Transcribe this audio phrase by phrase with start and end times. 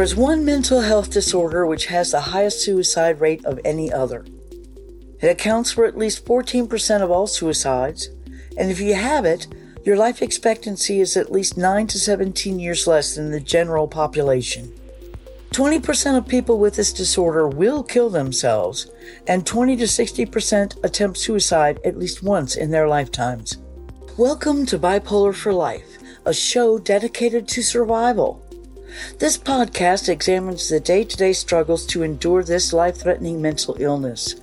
[0.00, 4.24] There is one mental health disorder which has the highest suicide rate of any other.
[5.20, 8.08] It accounts for at least 14% of all suicides,
[8.56, 9.46] and if you have it,
[9.84, 14.72] your life expectancy is at least 9 to 17 years less than the general population.
[15.50, 18.90] 20% of people with this disorder will kill themselves,
[19.26, 23.58] and 20 to 60% attempt suicide at least once in their lifetimes.
[24.16, 28.42] Welcome to Bipolar for Life, a show dedicated to survival.
[29.18, 34.34] This podcast examines the day to day struggles to endure this life threatening mental illness.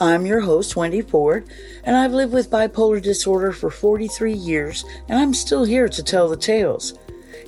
[0.00, 1.48] I'm your host, Wendy Ford,
[1.84, 6.28] and I've lived with bipolar disorder for 43 years, and I'm still here to tell
[6.28, 6.94] the tales.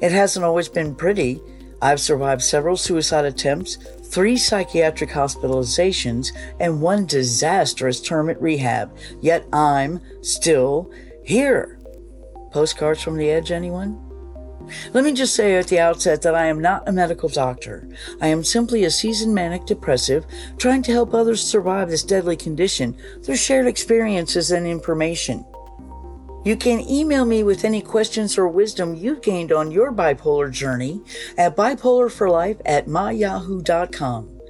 [0.01, 1.41] It hasn't always been pretty.
[1.82, 6.29] I've survived several suicide attempts, three psychiatric hospitalizations,
[6.60, 10.90] and one disastrous term at rehab, yet I'm still
[11.24, 11.79] here.
[12.52, 14.04] Postcards from the edge, anyone?
[14.93, 17.88] Let me just say at the outset that I am not a medical doctor.
[18.20, 20.26] I am simply a seasoned manic depressive
[20.59, 25.45] trying to help others survive this deadly condition through shared experiences and information.
[26.45, 31.01] You can email me with any questions or wisdom you've gained on your bipolar journey
[31.38, 34.40] at bipolarforlife at myyahoo.com.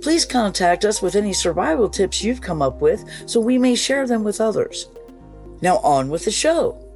[0.00, 4.06] Please contact us with any survival tips you've come up with so we may share
[4.06, 4.88] them with others.
[5.60, 6.89] Now on with the show.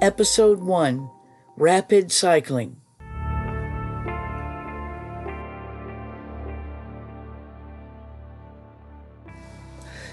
[0.00, 1.10] Episode 1
[1.56, 2.76] Rapid Cycling.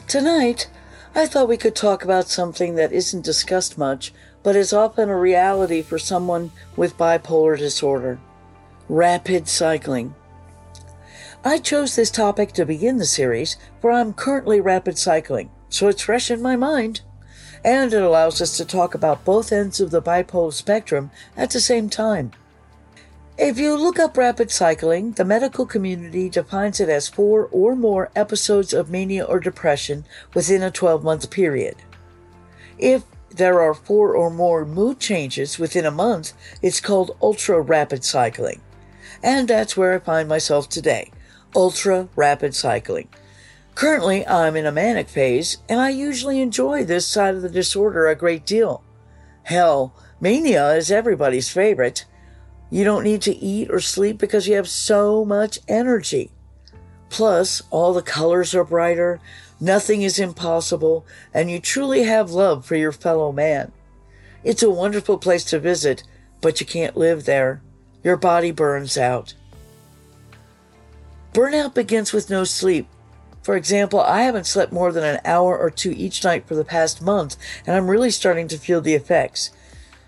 [0.07, 0.71] Tonight,
[1.13, 4.11] I thought we could talk about something that isn't discussed much,
[4.41, 8.17] but is often a reality for someone with bipolar disorder
[8.89, 10.15] rapid cycling.
[11.43, 16.01] I chose this topic to begin the series, for I'm currently rapid cycling, so it's
[16.01, 17.01] fresh in my mind.
[17.65, 21.59] And it allows us to talk about both ends of the bipolar spectrum at the
[21.59, 22.31] same time.
[23.39, 28.11] If you look up rapid cycling, the medical community defines it as four or more
[28.15, 30.05] episodes of mania or depression
[30.35, 31.77] within a 12 month period.
[32.77, 38.03] If there are four or more mood changes within a month, it's called ultra rapid
[38.03, 38.61] cycling.
[39.23, 41.11] And that's where I find myself today
[41.55, 43.07] ultra rapid cycling.
[43.75, 48.07] Currently, I'm in a manic phase, and I usually enjoy this side of the disorder
[48.07, 48.81] a great deal.
[49.43, 52.05] Hell, mania is everybody's favorite.
[52.71, 56.31] You don't need to eat or sleep because you have so much energy.
[57.09, 59.19] Plus, all the colors are brighter,
[59.59, 63.73] nothing is impossible, and you truly have love for your fellow man.
[64.43, 66.03] It's a wonderful place to visit,
[66.39, 67.61] but you can't live there.
[68.03, 69.33] Your body burns out.
[71.33, 72.87] Burnout begins with no sleep.
[73.45, 76.65] For example, I haven't slept more than an hour or two each night for the
[76.65, 79.51] past month, and I'm really starting to feel the effects.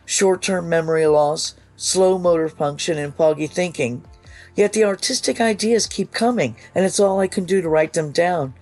[0.05, 4.03] Short term memory loss, slow motor function, and foggy thinking.
[4.55, 8.11] Yet the artistic ideas keep coming, and it's all I can do to write them
[8.11, 8.55] down.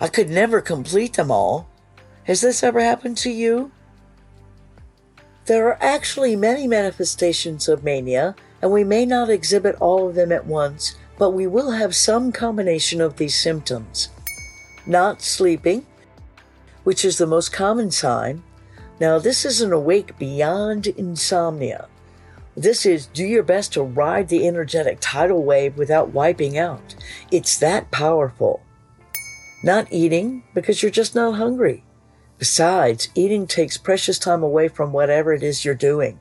[0.00, 1.68] I could never complete them all.
[2.22, 3.72] Has this ever happened to you?
[5.46, 10.30] There are actually many manifestations of mania, and we may not exhibit all of them
[10.30, 14.08] at once, but we will have some combination of these symptoms.
[14.90, 15.86] Not sleeping,
[16.82, 18.42] which is the most common sign.
[18.98, 21.86] Now, this is an awake beyond insomnia.
[22.56, 26.96] This is do your best to ride the energetic tidal wave without wiping out.
[27.30, 28.62] It's that powerful.
[29.62, 31.84] Not eating because you're just not hungry.
[32.40, 36.18] Besides, eating takes precious time away from whatever it is you're doing.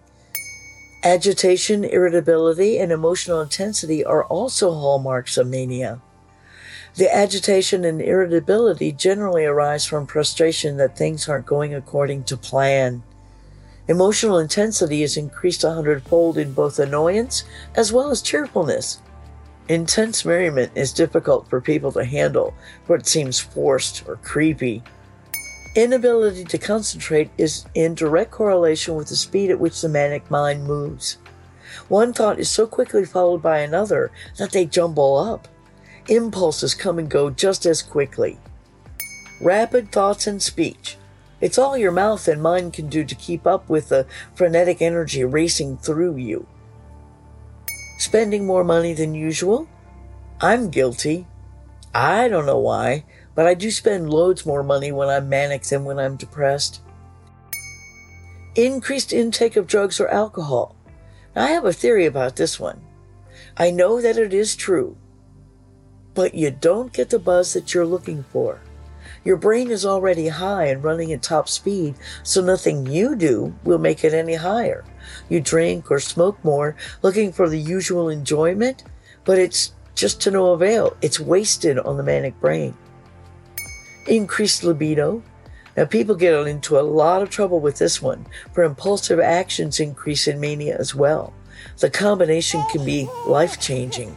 [1.03, 6.03] Agitation, irritability, and emotional intensity are also hallmarks of mania.
[6.95, 13.03] The agitation and irritability generally arise from frustration that things aren't going according to plan.
[13.87, 17.43] Emotional intensity is increased a hundredfold in both annoyance
[17.75, 18.99] as well as cheerfulness.
[19.67, 22.53] Intense merriment is difficult for people to handle,
[22.85, 24.83] for it seems forced or creepy.
[25.75, 30.65] Inability to concentrate is in direct correlation with the speed at which the manic mind
[30.65, 31.17] moves.
[31.87, 35.47] One thought is so quickly followed by another that they jumble up.
[36.09, 38.39] Impulses come and go just as quickly.
[39.39, 40.97] Rapid thoughts and speech.
[41.39, 45.23] It's all your mouth and mind can do to keep up with the frenetic energy
[45.23, 46.47] racing through you.
[47.99, 49.69] Spending more money than usual?
[50.41, 51.27] I'm guilty.
[51.93, 55.85] I don't know why, but I do spend loads more money when I'm manic than
[55.85, 56.81] when I'm depressed.
[58.55, 60.75] Increased intake of drugs or alcohol.
[61.35, 62.81] Now, I have a theory about this one.
[63.55, 64.97] I know that it is true,
[66.13, 68.59] but you don't get the buzz that you're looking for.
[69.25, 73.77] Your brain is already high and running at top speed, so nothing you do will
[73.77, 74.85] make it any higher.
[75.27, 78.83] You drink or smoke more, looking for the usual enjoyment,
[79.25, 80.95] but it's just to no avail.
[81.01, 82.75] It's wasted on the manic brain.
[84.07, 85.21] Increased libido.
[85.75, 90.27] Now, people get into a lot of trouble with this one, for impulsive actions increase
[90.27, 91.33] in mania as well.
[91.77, 94.15] The combination can be life changing.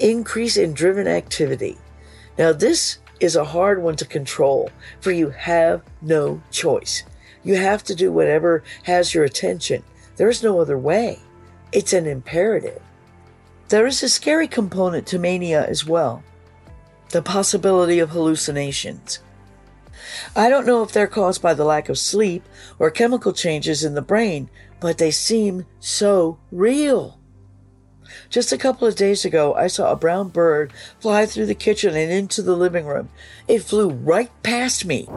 [0.00, 1.78] Increase in driven activity.
[2.38, 4.70] Now, this is a hard one to control,
[5.00, 7.04] for you have no choice.
[7.44, 9.82] You have to do whatever has your attention.
[10.16, 11.18] There is no other way.
[11.70, 12.80] It's an imperative.
[13.68, 16.24] There is a scary component to mania as well
[17.10, 19.18] the possibility of hallucinations.
[20.34, 22.44] I don't know if they're caused by the lack of sleep
[22.78, 24.48] or chemical changes in the brain,
[24.78, 27.19] but they seem so real.
[28.30, 31.96] Just a couple of days ago, I saw a brown bird fly through the kitchen
[31.96, 33.08] and into the living room.
[33.48, 35.08] It flew right past me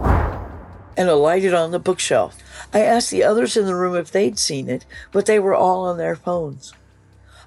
[0.98, 2.36] and alighted on the bookshelf.
[2.74, 5.86] I asked the others in the room if they'd seen it, but they were all
[5.86, 6.74] on their phones.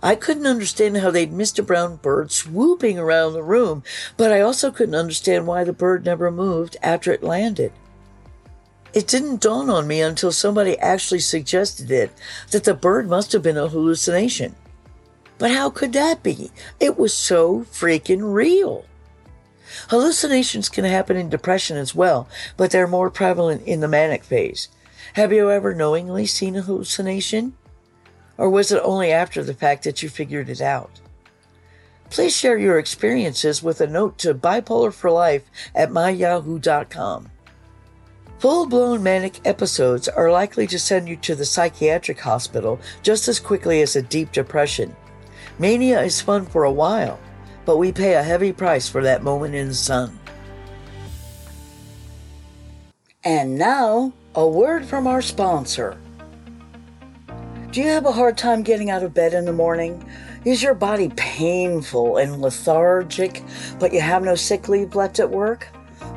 [0.01, 3.83] I couldn't understand how they'd missed a brown bird swooping around the room,
[4.17, 7.73] but I also couldn't understand why the bird never moved after it landed.
[8.95, 12.13] It didn't dawn on me until somebody actually suggested it
[12.53, 14.55] that the bird must have been a hallucination.
[15.39, 16.51] But how could that be?
[16.81, 18.85] It was so freaking real.
[19.89, 24.69] Hallucinations can happen in depression as well, but they're more prevalent in the manic phase.
[25.15, 27.55] Have you ever knowingly seen a hallucination?
[28.39, 31.01] Or was it only after the fact that you figured it out?
[32.11, 35.43] Please share your experiences with a note to bipolarforlife
[35.75, 37.31] at myyahoo.com.
[38.39, 43.41] Full blown manic episodes are likely to send you to the psychiatric hospital just as
[43.41, 44.95] quickly as a deep depression.
[45.59, 47.19] Mania is fun for a while,
[47.65, 50.19] but we pay a heavy price for that moment in the sun.
[53.25, 55.99] And now, a word from our sponsor.
[57.71, 60.09] Do you have a hard time getting out of bed in the morning?
[60.45, 63.43] Is your body painful and lethargic,
[63.79, 65.69] but you have no sick leave left at work?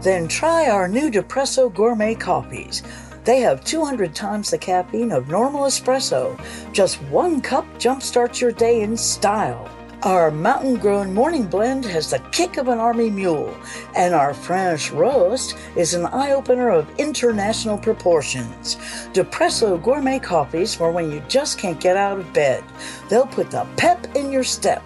[0.02, 2.84] Then try our new Depresso Gourmet coffees.
[3.30, 6.36] They have 200 times the caffeine of normal espresso.
[6.74, 9.70] Just one cup jumpstarts your day in style.
[10.02, 13.56] Our mountain grown morning blend has the kick of an army mule,
[13.96, 18.78] and our French roast is an eye opener of international proportions.
[19.14, 22.64] Depresso gourmet coffees for when you just can't get out of bed.
[23.10, 24.84] They'll put the pep in your step.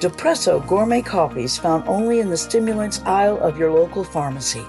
[0.00, 4.64] Depresso gourmet coffees found only in the stimulants aisle of your local pharmacy.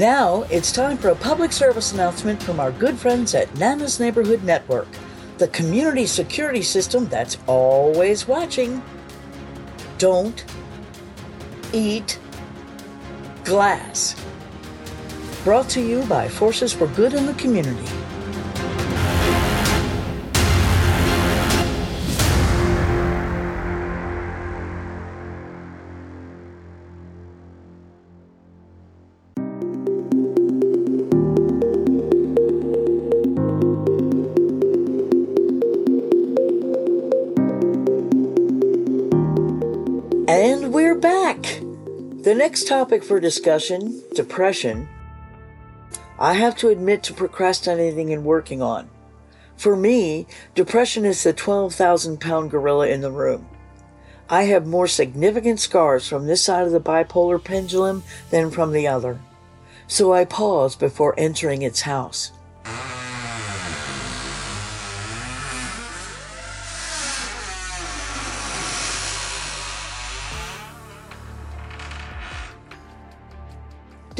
[0.00, 4.42] Now it's time for a public service announcement from our good friends at Nana's Neighborhood
[4.42, 4.88] Network,
[5.36, 8.82] the community security system that's always watching.
[9.98, 10.42] Don't
[11.74, 12.18] eat
[13.44, 14.16] glass.
[15.44, 17.86] Brought to you by Forces for Good in the Community.
[40.32, 41.42] And we're back.
[42.22, 44.88] The next topic for discussion depression.
[46.20, 48.88] I have to admit to procrastinating and working on.
[49.56, 53.48] For me, depression is the 12,000 pound gorilla in the room.
[54.28, 58.86] I have more significant scars from this side of the bipolar pendulum than from the
[58.86, 59.18] other.
[59.88, 62.30] So I pause before entering its house.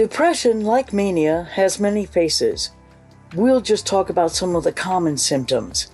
[0.00, 2.70] Depression, like mania, has many faces.
[3.34, 5.88] We'll just talk about some of the common symptoms.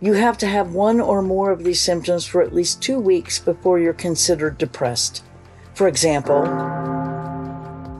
[0.00, 3.38] You have to have one or more of these symptoms for at least two weeks
[3.38, 5.22] before you're considered depressed.
[5.74, 6.42] For example,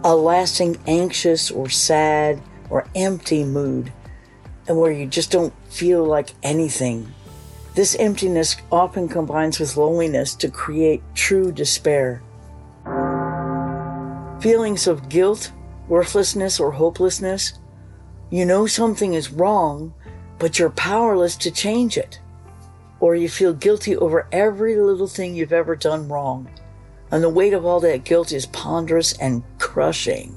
[0.02, 3.92] a lasting anxious or sad or empty mood,
[4.66, 7.14] and where you just don't feel like anything.
[7.76, 12.23] This emptiness often combines with loneliness to create true despair.
[14.44, 15.52] Feelings of guilt,
[15.88, 17.54] worthlessness, or hopelessness.
[18.28, 19.94] You know something is wrong,
[20.38, 22.20] but you're powerless to change it.
[23.00, 26.50] Or you feel guilty over every little thing you've ever done wrong.
[27.10, 30.36] And the weight of all that guilt is ponderous and crushing.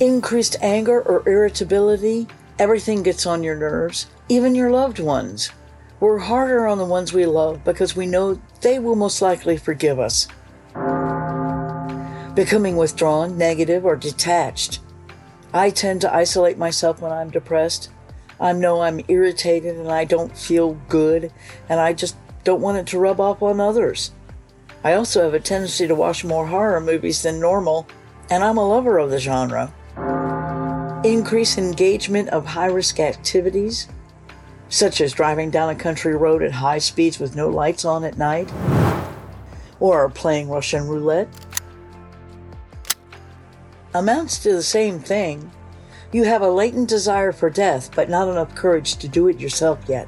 [0.00, 2.26] Increased anger or irritability,
[2.58, 5.50] everything gets on your nerves, even your loved ones.
[5.98, 9.98] We're harder on the ones we love because we know they will most likely forgive
[9.98, 10.28] us.
[12.38, 14.78] Becoming withdrawn, negative, or detached.
[15.52, 17.90] I tend to isolate myself when I'm depressed.
[18.38, 21.32] I know I'm irritated and I don't feel good,
[21.68, 22.14] and I just
[22.44, 24.12] don't want it to rub off on others.
[24.84, 27.88] I also have a tendency to watch more horror movies than normal,
[28.30, 29.74] and I'm a lover of the genre.
[31.04, 33.88] Increase engagement of high risk activities,
[34.68, 38.16] such as driving down a country road at high speeds with no lights on at
[38.16, 38.48] night,
[39.80, 41.26] or playing Russian roulette.
[43.98, 45.50] Amounts to the same thing.
[46.12, 49.80] You have a latent desire for death, but not enough courage to do it yourself
[49.88, 50.06] yet.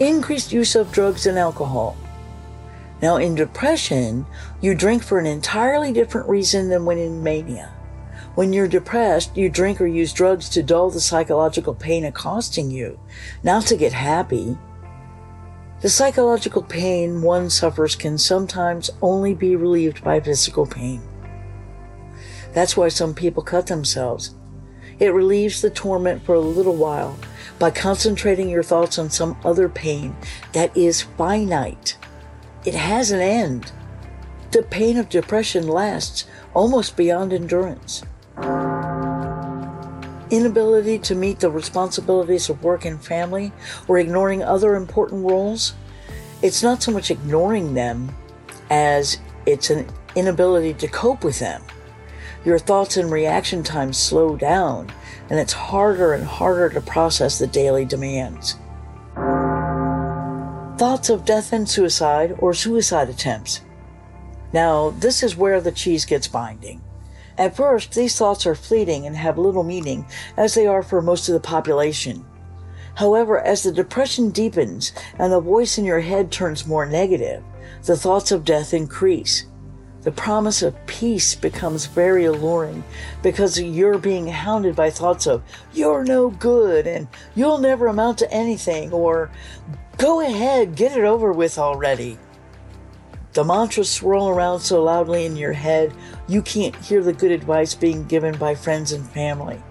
[0.00, 1.98] Increased use of drugs and alcohol.
[3.02, 4.24] Now, in depression,
[4.62, 7.74] you drink for an entirely different reason than when in mania.
[8.34, 12.98] When you're depressed, you drink or use drugs to dull the psychological pain accosting you,
[13.42, 14.56] not to get happy.
[15.82, 21.02] The psychological pain one suffers can sometimes only be relieved by physical pain.
[22.58, 24.34] That's why some people cut themselves.
[24.98, 27.16] It relieves the torment for a little while
[27.60, 30.16] by concentrating your thoughts on some other pain
[30.54, 31.96] that is finite.
[32.64, 33.70] It has an end.
[34.50, 38.02] The pain of depression lasts almost beyond endurance.
[40.32, 43.52] Inability to meet the responsibilities of work and family
[43.86, 45.74] or ignoring other important roles.
[46.42, 48.16] It's not so much ignoring them
[48.68, 49.86] as it's an
[50.16, 51.62] inability to cope with them.
[52.44, 54.92] Your thoughts and reaction times slow down,
[55.28, 58.56] and it's harder and harder to process the daily demands.
[60.78, 63.62] Thoughts of death and suicide or suicide attempts.
[64.52, 66.80] Now, this is where the cheese gets binding.
[67.36, 71.28] At first, these thoughts are fleeting and have little meaning, as they are for most
[71.28, 72.24] of the population.
[72.94, 77.42] However, as the depression deepens and the voice in your head turns more negative,
[77.84, 79.46] the thoughts of death increase.
[80.08, 82.82] The promise of peace becomes very alluring
[83.22, 85.42] because you're being hounded by thoughts of,
[85.74, 89.30] you're no good and you'll never amount to anything, or
[89.98, 92.16] go ahead, get it over with already.
[93.34, 95.92] The mantras swirl around so loudly in your head,
[96.26, 99.62] you can't hear the good advice being given by friends and family.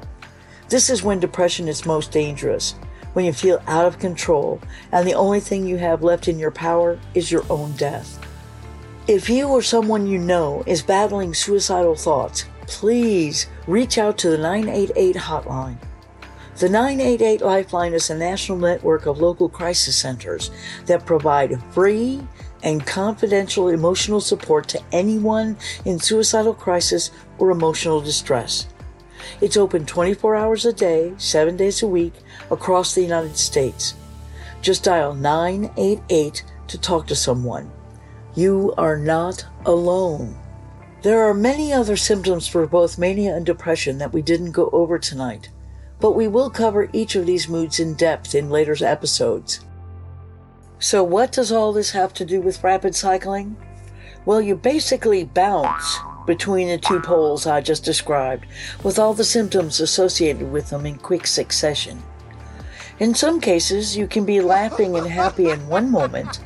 [0.69, 2.75] This is when depression is most dangerous,
[3.13, 6.51] when you feel out of control, and the only thing you have left in your
[6.51, 8.16] power is your own death.
[9.07, 14.37] If you or someone you know is battling suicidal thoughts, please reach out to the
[14.37, 15.77] 988 hotline.
[16.57, 20.51] The 988 Lifeline is a national network of local crisis centers
[20.87, 22.19] that provide free
[22.63, 28.67] and confidential emotional support to anyone in suicidal crisis or emotional distress.
[29.39, 32.13] It's open 24 hours a day, 7 days a week
[32.51, 33.93] across the United States.
[34.61, 37.71] Just dial 988 to talk to someone.
[38.37, 40.37] You are not alone.
[41.01, 44.99] There are many other symptoms for both mania and depression that we didn't go over
[44.99, 45.49] tonight,
[45.99, 49.61] but we will cover each of these moods in depth in later episodes.
[50.77, 53.57] So, what does all this have to do with rapid cycling?
[54.23, 58.45] Well, you basically bounce between the two poles I just described,
[58.83, 62.03] with all the symptoms associated with them in quick succession.
[62.99, 66.39] In some cases, you can be laughing and happy in one moment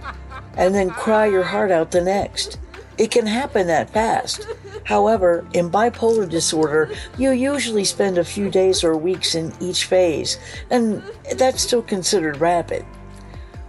[0.57, 2.59] and then cry your heart out the next.
[2.97, 4.47] It can happen that fast.
[4.83, 10.37] However, in bipolar disorder, you usually spend a few days or weeks in each phase,
[10.69, 11.01] and
[11.35, 12.85] that's still considered rapid.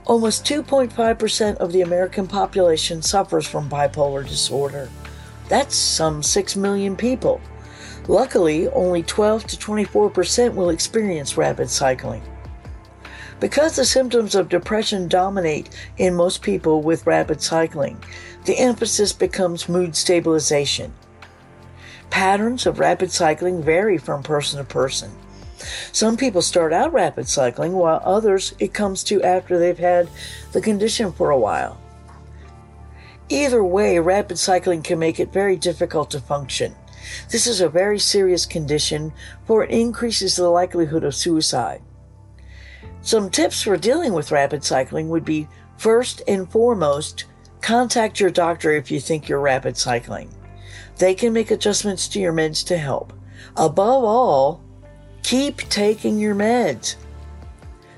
[0.05, 4.91] Almost 2.5% of the American population suffers from bipolar disorder.
[5.49, 7.41] That's some 6 million people.
[8.09, 12.23] Luckily, only 12 to 24% will experience rapid cycling.
[13.43, 15.69] Because the symptoms of depression dominate
[15.99, 18.01] in most people with rapid cycling,
[18.45, 20.93] the emphasis becomes mood stabilization.
[22.09, 25.11] Patterns of rapid cycling vary from person to person.
[25.91, 30.09] Some people start out rapid cycling, while others it comes to after they've had
[30.53, 31.81] the condition for a while.
[33.29, 36.77] Either way, rapid cycling can make it very difficult to function.
[37.31, 39.13] This is a very serious condition,
[39.49, 41.83] for it increases the likelihood of suicide.
[43.03, 47.25] Some tips for dealing with rapid cycling would be first and foremost,
[47.61, 50.33] contact your doctor if you think you're rapid cycling.
[50.99, 53.13] They can make adjustments to your meds to help.
[53.57, 54.63] Above all,
[55.25, 56.95] keep taking your meds.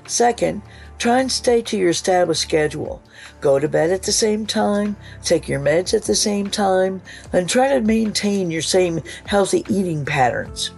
[0.07, 0.63] Second,
[0.97, 3.01] try and stay to your established schedule.
[3.41, 7.47] Go to bed at the same time, take your meds at the same time, and
[7.47, 10.71] try to maintain your same healthy eating patterns.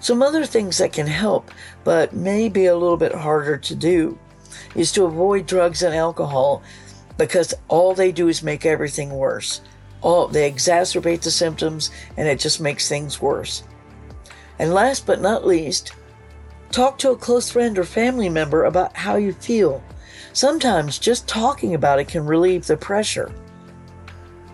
[0.00, 1.50] Some other things that can help,
[1.84, 4.18] but may be a little bit harder to do,
[4.74, 6.62] is to avoid drugs and alcohol
[7.18, 9.60] because all they do is make everything worse.
[10.00, 13.62] All they exacerbate the symptoms and it just makes things worse.
[14.58, 15.92] And last but not least,
[16.70, 19.82] talk to a close friend or family member about how you feel.
[20.32, 23.30] Sometimes just talking about it can relieve the pressure.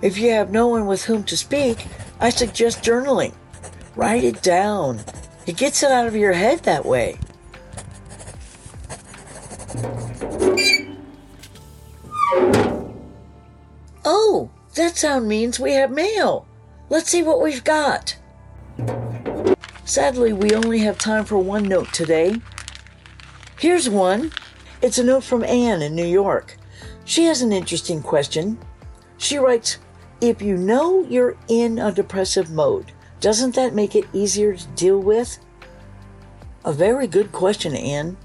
[0.02, 1.86] If you have no one with whom to speak,
[2.18, 3.34] I suggest journaling.
[3.94, 5.00] Write it down.
[5.46, 7.18] It gets it out of your head that way.
[14.04, 16.46] Oh, that sound means we have mail.
[16.88, 18.16] Let's see what we've got.
[19.84, 22.40] Sadly, we only have time for one note today.
[23.58, 24.32] Here's one.
[24.82, 26.56] It's a note from Anne in New York.
[27.04, 28.58] She has an interesting question.
[29.16, 29.78] She writes
[30.20, 35.00] If you know you're in a depressive mode, doesn't that make it easier to deal
[35.00, 35.38] with?
[36.64, 38.16] A very good question, Anne.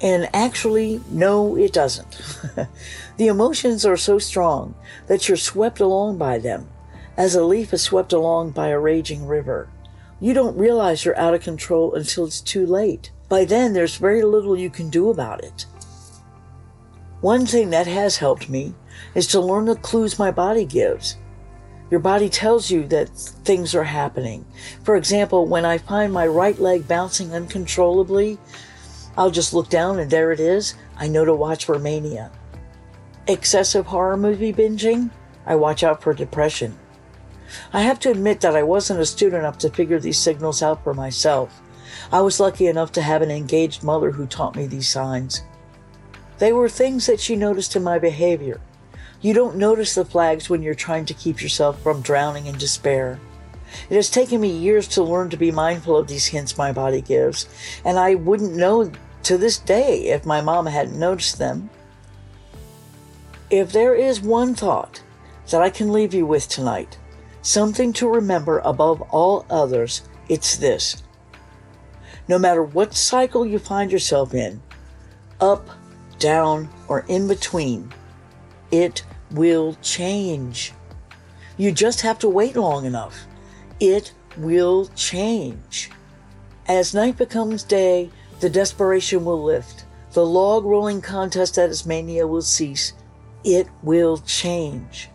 [0.00, 2.20] And actually, no, it doesn't.
[3.16, 4.74] the emotions are so strong
[5.08, 6.68] that you're swept along by them,
[7.16, 9.68] as a leaf is swept along by a raging river.
[10.20, 13.10] You don't realize you're out of control until it's too late.
[13.28, 15.66] By then, there's very little you can do about it.
[17.20, 18.74] One thing that has helped me
[19.14, 21.16] is to learn the clues my body gives.
[21.90, 24.44] Your body tells you that things are happening.
[24.84, 28.38] For example, when I find my right leg bouncing uncontrollably,
[29.16, 30.74] I'll just look down and there it is.
[30.96, 32.30] I know to watch for mania.
[33.26, 35.10] Excessive horror movie binging,
[35.46, 36.78] I watch out for depression.
[37.72, 40.92] I have to admit that I wasn't astute enough to figure these signals out for
[40.92, 41.62] myself.
[42.12, 45.42] I was lucky enough to have an engaged mother who taught me these signs.
[46.38, 48.60] They were things that she noticed in my behavior.
[49.20, 53.18] You don't notice the flags when you're trying to keep yourself from drowning in despair.
[53.90, 57.00] It has taken me years to learn to be mindful of these hints my body
[57.00, 57.48] gives,
[57.84, 58.92] and I wouldn't know
[59.24, 61.68] to this day if my mom hadn't noticed them.
[63.50, 65.02] If there is one thought
[65.50, 66.96] that I can leave you with tonight,
[67.42, 71.02] something to remember above all others, it's this.
[72.28, 74.62] No matter what cycle you find yourself in,
[75.40, 75.68] up,
[76.18, 77.92] down, or in between,
[78.70, 80.72] it will change.
[81.56, 83.26] You just have to wait long enough.
[83.80, 85.90] It will change.
[86.66, 89.84] As night becomes day, the desperation will lift.
[90.12, 92.92] The log rolling contest at its mania will cease.
[93.44, 95.08] It will change.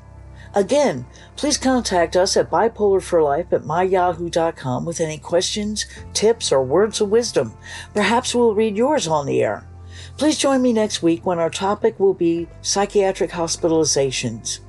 [0.56, 7.10] Again, please contact us at bipolarforlife at myyahoo.com with any questions, tips, or words of
[7.10, 7.54] wisdom.
[7.94, 9.68] Perhaps we'll read yours on the air.
[10.18, 14.60] Please join me next week when our topic will be psychiatric hospitalizations.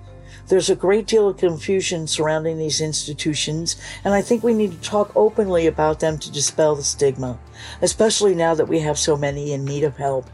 [0.46, 4.80] There's a great deal of confusion surrounding these institutions, and I think we need to
[4.80, 7.38] talk openly about them to dispel the stigma,
[7.82, 10.28] especially now that we have so many in need of help.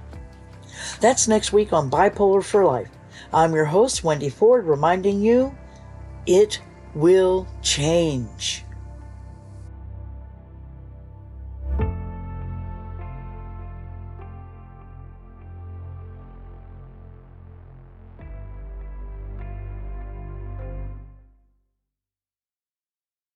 [1.00, 2.90] That's next week on Bipolar for Life.
[3.32, 5.56] I'm your host, Wendy Ford, reminding you
[6.26, 6.60] it
[6.94, 8.64] will change.